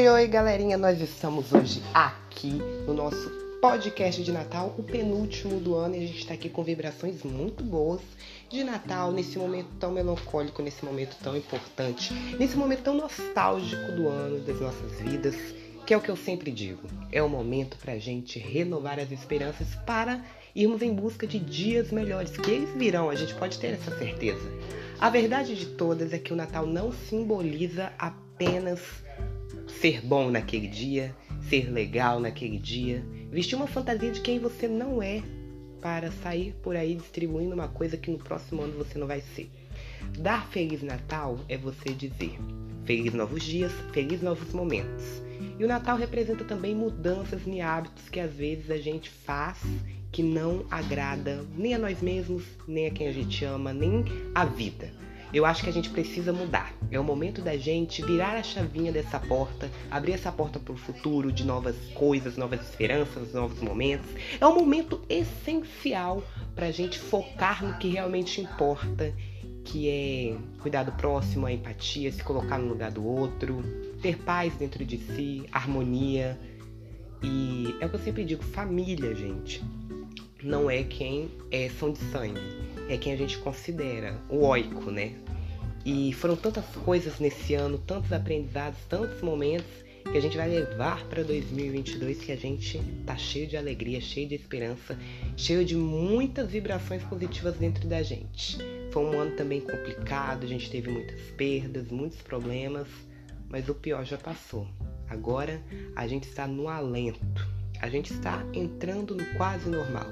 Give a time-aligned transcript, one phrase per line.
[0.00, 0.78] Oi, oi, galerinha!
[0.78, 2.52] Nós estamos hoje aqui
[2.86, 3.28] no nosso
[3.60, 7.62] podcast de Natal, o penúltimo do ano, e a gente está aqui com vibrações muito
[7.62, 8.00] boas
[8.48, 14.08] de Natal, nesse momento tão melancólico, nesse momento tão importante, nesse momento tão nostálgico do
[14.08, 15.34] ano, das nossas vidas,
[15.84, 19.12] que é o que eu sempre digo: é o momento para a gente renovar as
[19.12, 23.74] esperanças para irmos em busca de dias melhores, que eles virão, a gente pode ter
[23.74, 24.50] essa certeza.
[24.98, 28.80] A verdade de todas é que o Natal não simboliza apenas
[29.80, 31.16] ser bom naquele dia,
[31.48, 35.22] ser legal naquele dia, vestir uma fantasia de quem você não é
[35.80, 39.50] para sair por aí distribuindo uma coisa que no próximo ano você não vai ser.
[40.18, 42.38] Dar Feliz Natal é você dizer
[42.84, 45.22] Feliz Novos Dias, Feliz Novos Momentos.
[45.58, 49.62] E o Natal representa também mudanças em hábitos que às vezes a gente faz
[50.12, 54.44] que não agrada nem a nós mesmos, nem a quem a gente ama, nem a
[54.44, 54.92] vida.
[55.32, 56.72] Eu acho que a gente precisa mudar.
[56.90, 60.76] É o momento da gente virar a chavinha dessa porta, abrir essa porta para o
[60.76, 64.10] futuro de novas coisas, novas esperanças, novos momentos.
[64.40, 66.22] É um momento essencial
[66.54, 69.14] para a gente focar no que realmente importa,
[69.64, 73.62] que é cuidar do próximo, a empatia, se colocar no lugar do outro,
[74.02, 76.38] ter paz dentro de si, harmonia.
[77.22, 79.62] E é o que eu sempre digo, família, gente,
[80.42, 85.14] não é quem é, são de sangue é quem a gente considera o oico, né?
[85.84, 89.68] E foram tantas coisas nesse ano, tantos aprendizados, tantos momentos
[90.10, 94.28] que a gente vai levar para 2022 que a gente tá cheio de alegria, cheio
[94.28, 94.98] de esperança,
[95.36, 98.58] cheio de muitas vibrações positivas dentro da gente.
[98.90, 102.88] Foi um ano também complicado, a gente teve muitas perdas, muitos problemas,
[103.48, 104.66] mas o pior já passou.
[105.08, 105.62] Agora
[105.94, 107.20] a gente está no alento
[107.80, 110.06] a gente está entrando no quase normal.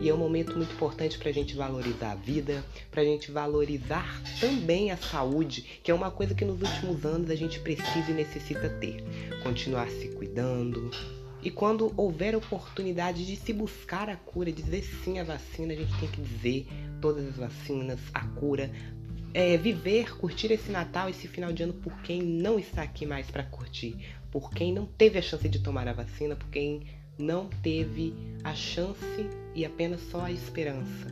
[0.00, 3.30] E é um momento muito importante para a gente valorizar a vida, para a gente
[3.30, 8.10] valorizar também a saúde, que é uma coisa que nos últimos anos a gente precisa
[8.10, 9.04] e necessita ter.
[9.42, 10.90] Continuar se cuidando.
[11.42, 15.98] E quando houver oportunidade de se buscar a cura, dizer sim à vacina, a gente
[15.98, 16.66] tem que dizer
[17.00, 18.70] todas as vacinas, a cura,
[19.32, 23.30] é, viver, curtir esse Natal, esse final de ano por quem não está aqui mais
[23.30, 23.96] para curtir,
[24.30, 26.86] por quem não teve a chance de tomar a vacina, por quem
[27.20, 31.06] não teve a chance e apenas só a esperança.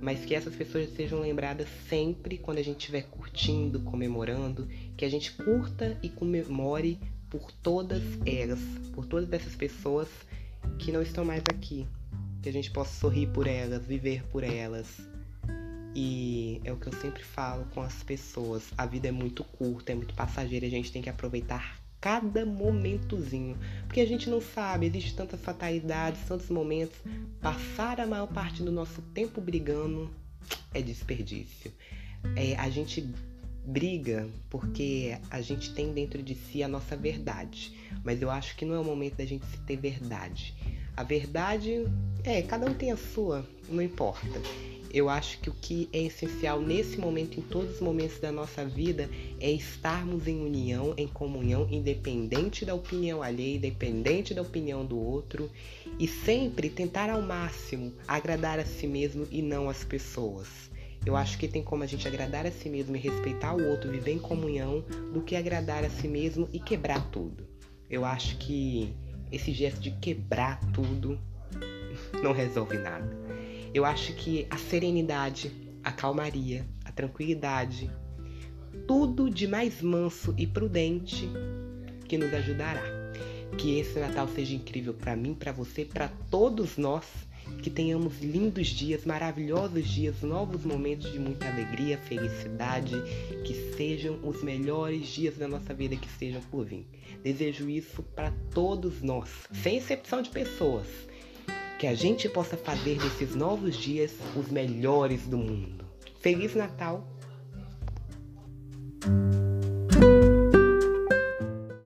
[0.00, 5.08] Mas que essas pessoas sejam lembradas sempre quando a gente estiver curtindo, comemorando, que a
[5.08, 6.98] gente curta e comemore
[7.30, 8.58] por todas elas,
[8.92, 10.08] por todas essas pessoas
[10.78, 11.86] que não estão mais aqui.
[12.42, 15.00] Que a gente possa sorrir por elas, viver por elas.
[15.94, 19.92] E é o que eu sempre falo com as pessoas: a vida é muito curta,
[19.92, 23.56] é muito passageira, a gente tem que aproveitar cada momentozinho.
[23.86, 26.98] Porque a gente não sabe, existe tantas fatalidades, tantos momentos.
[27.40, 30.10] Passar a maior parte do nosso tempo brigando
[30.74, 31.72] é desperdício.
[32.36, 33.08] É, a gente
[33.64, 37.72] briga porque a gente tem dentro de si a nossa verdade.
[38.02, 40.54] Mas eu acho que não é o momento da gente ter verdade.
[40.96, 41.86] A verdade
[42.24, 44.42] é, cada um tem a sua, não importa.
[44.92, 48.62] Eu acho que o que é essencial nesse momento, em todos os momentos da nossa
[48.62, 49.08] vida,
[49.40, 55.50] é estarmos em união, em comunhão, independente da opinião alheia, independente da opinião do outro,
[55.98, 60.70] e sempre tentar ao máximo agradar a si mesmo e não as pessoas.
[61.06, 63.90] Eu acho que tem como a gente agradar a si mesmo e respeitar o outro,
[63.90, 67.48] viver em comunhão, do que agradar a si mesmo e quebrar tudo.
[67.88, 68.94] Eu acho que
[69.32, 71.18] esse gesto de quebrar tudo
[72.22, 73.31] não resolve nada.
[73.74, 75.50] Eu acho que a serenidade,
[75.82, 77.90] a calmaria, a tranquilidade,
[78.86, 81.26] tudo de mais manso e prudente
[82.06, 82.82] que nos ajudará.
[83.56, 87.06] Que esse Natal seja incrível para mim, para você, para todos nós.
[87.62, 92.94] Que tenhamos lindos dias, maravilhosos dias, novos momentos de muita alegria, felicidade,
[93.44, 96.86] que sejam os melhores dias da nossa vida que estejam por vir.
[97.22, 100.86] Desejo isso para todos nós, sem exceção de pessoas
[101.82, 105.84] que a gente possa fazer desses novos dias os melhores do mundo.
[106.20, 107.04] Feliz Natal!